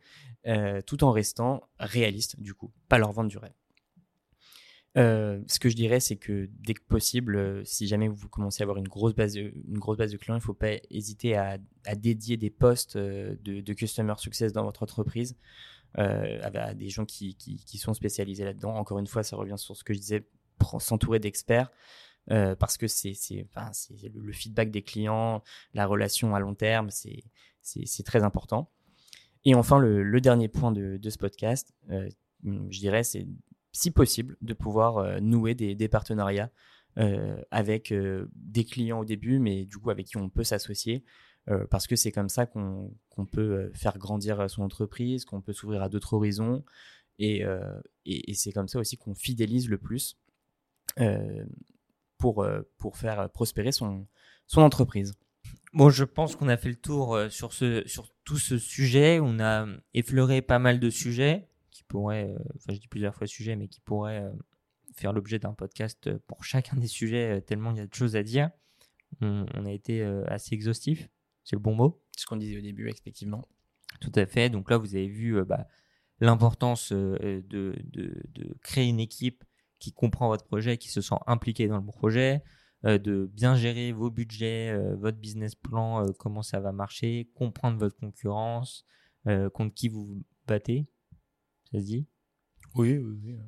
[0.86, 3.52] tout en restant réaliste du coup, pas leur vendre du rêve.
[4.94, 8.78] ce que je dirais, c'est que dès que possible, si jamais vous commencez à avoir
[8.78, 11.58] une grosse base de, une grosse base de clients, il ne faut pas hésiter à,
[11.96, 15.36] dédier des postes de, customer success dans votre entreprise
[15.94, 18.76] à, des gens qui sont spécialisés là-dedans.
[18.76, 20.24] Encore une fois, ça revient sur ce que je disais,
[20.78, 21.70] s'entourer d'experts.
[22.30, 23.16] Euh, parce que c'est
[23.48, 23.70] enfin,
[24.14, 25.42] le, feedback des clients,
[25.74, 28.70] la relation à long terme, c'est très important.
[29.44, 32.08] Et enfin, le, dernier point de, de ce podcast, euh,
[32.44, 33.26] je dirais, c'est
[33.72, 36.50] si possible de pouvoir euh, nouer des, partenariats
[37.50, 37.92] avec
[38.34, 41.04] des clients au début, mais du coup avec qui on peut s'associer.
[41.70, 45.88] parce que c'est comme ça qu'on peut faire grandir son entreprise, qu'on peut s'ouvrir à
[45.88, 46.62] d'autres horizons,
[47.18, 47.44] et,
[48.04, 50.18] et, c'est comme ça aussi qu'on fidélise le plus
[52.22, 54.06] pour faire prospérer son,
[54.46, 55.14] son entreprise.
[55.72, 59.20] Bon, je pense qu'on a fait le tour euh, sur, ce, sur tout ce sujet.
[59.20, 63.26] On a effleuré pas mal de sujets qui pourraient, euh, enfin je dis plusieurs fois
[63.26, 64.22] sujet, mais qui pourraient
[64.94, 68.22] faire l'objet d'un podcast pour chacun des sujets, tellement il y a de choses à
[68.22, 68.50] dire.
[69.22, 71.08] On, a été assez exhaustif,
[71.44, 72.02] c'est le bon mot.
[72.16, 73.46] Ce qu'on disait au début, effectivement.
[74.00, 74.50] Tout à fait.
[74.50, 75.66] Donc là, vous avez vu bah,
[76.20, 79.44] l'importance de, de, de, créer une équipe
[79.82, 82.44] qui comprend votre projet, qui se sent impliqué dans le projet,
[82.84, 87.28] euh, de bien gérer vos budgets, euh, votre business plan, euh, comment ça va marcher,
[87.34, 88.86] comprendre votre concurrence,
[89.54, 90.86] contre qui vous vous battez.
[91.72, 92.06] Ça se dit?
[92.76, 93.38] Oui, oui, oui.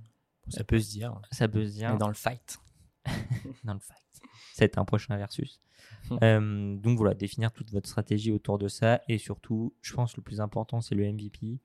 [0.48, 1.20] Ça peut se dire.
[1.30, 1.96] Ça peut se dire.
[1.98, 2.58] dans le fight.
[3.64, 4.22] dans le fight.
[4.54, 5.60] C'est un prochain versus.
[6.10, 9.02] donc voilà, définir toute votre stratégie autour de ça.
[9.08, 11.60] Et surtout, je pense que le plus important, c'est le MVP.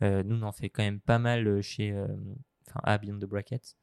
[0.00, 1.94] nous, on en fait quand même pas mal chez
[2.66, 3.76] enfin, à Beyond the Brackets.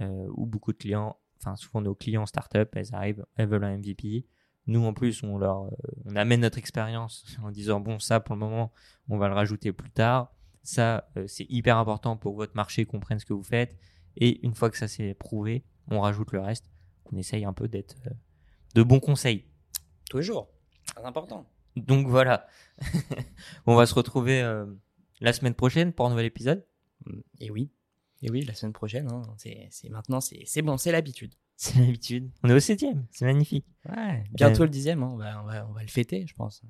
[0.00, 3.76] Euh, où beaucoup de clients, enfin souvent nos clients startup, elles arrivent, elles veulent un
[3.76, 4.26] MVP.
[4.66, 5.70] Nous en plus, on leur, euh,
[6.06, 8.72] on amène notre expérience en disant bon ça pour le moment,
[9.08, 10.32] on va le rajouter plus tard.
[10.62, 13.76] Ça, euh, c'est hyper important pour que votre marché comprenne ce que vous faites.
[14.16, 16.70] Et une fois que ça s'est prouvé, on rajoute le reste.
[17.12, 17.96] On essaye un peu d'être
[18.74, 19.46] de bons conseils.
[20.08, 20.48] Toujours.
[20.86, 21.46] Très important.
[21.76, 22.46] Donc voilà.
[23.66, 24.42] on va se retrouver
[25.20, 26.64] la semaine prochaine pour un nouvel épisode.
[27.40, 27.72] Et oui.
[28.22, 31.34] Et oui, la semaine prochaine, hein, c'est maintenant, c'est bon, c'est l'habitude.
[31.56, 32.30] C'est l'habitude.
[32.42, 33.66] On est au septième, c'est magnifique.
[33.88, 36.62] Ouais, bientôt le dixième, hein, on, va, on, va, on, va, le fêter, je pense.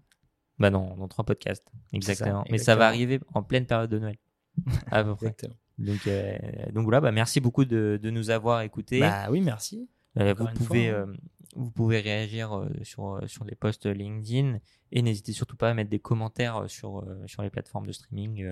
[0.58, 2.44] Bah non, dans trois podcasts, exactement.
[2.50, 4.18] Mais ça va arriver en pleine période de Noël,
[4.90, 5.34] à peu près.
[5.78, 6.38] Donc, euh,
[6.72, 9.00] donc voilà, bah merci beaucoup de, de, nous avoir écoutés.
[9.00, 9.88] Bah oui, merci.
[10.18, 11.06] Euh, vous, pouvez, hein.
[11.08, 11.14] euh,
[11.56, 14.58] vous pouvez réagir euh, sur, sur les posts LinkedIn
[14.90, 18.46] et n'hésitez surtout pas à mettre des commentaires sur, sur les plateformes de streaming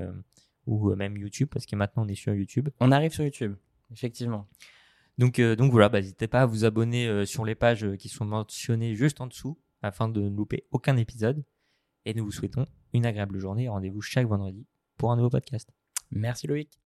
[0.67, 2.69] ou euh, même YouTube, parce que maintenant on est sur YouTube.
[2.81, 3.57] On arrive sur YouTube,
[3.93, 4.49] effectivement.
[5.19, 8.09] Donc, euh, donc voilà, bah, n'hésitez pas à vous abonner euh, sur les pages qui
[8.09, 11.45] sont mentionnées juste en dessous afin de ne louper aucun épisode.
[12.07, 13.69] Et nous vous souhaitons une agréable journée.
[13.69, 15.71] Rendez-vous chaque vendredi pour un nouveau podcast.
[16.11, 16.81] Merci Loïc.